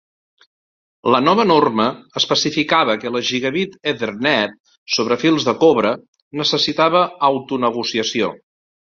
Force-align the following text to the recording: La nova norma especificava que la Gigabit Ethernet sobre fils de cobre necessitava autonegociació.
La 1.15 1.17
nova 1.23 1.43
norma 1.49 1.83
especificava 2.21 2.95
que 3.03 3.11
la 3.15 3.21
Gigabit 3.27 3.75
Ethernet 3.91 4.55
sobre 4.95 5.17
fils 5.25 5.45
de 5.49 5.53
cobre 5.65 5.91
necessitava 6.41 7.03
autonegociació. 7.29 8.31